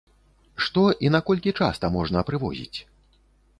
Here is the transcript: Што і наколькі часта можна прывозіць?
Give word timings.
Што 0.67 0.83
і 1.07 1.11
наколькі 1.17 1.55
часта 1.61 1.93
можна 1.99 2.25
прывозіць? 2.33 2.77